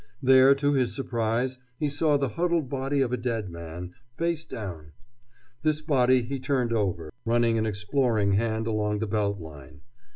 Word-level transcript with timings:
There, 0.23 0.55
to 0.55 0.73
his 0.73 0.95
surprise, 0.95 1.59
he 1.77 1.87
saw 1.87 2.17
the 2.17 2.29
huddled 2.29 2.69
body 2.71 3.01
of 3.01 3.13
a 3.13 3.17
dead 3.17 3.51
man, 3.51 3.93
face 4.17 4.47
down. 4.47 4.93
This 5.61 5.81
body 5.83 6.23
he 6.23 6.39
turned 6.39 6.73
over, 6.73 7.11
running 7.23 7.59
an 7.59 7.67
exploring 7.67 8.31
hand 8.31 8.65
along 8.65 8.97
the 8.97 9.05
belt 9.05 9.37
line. 9.39 9.81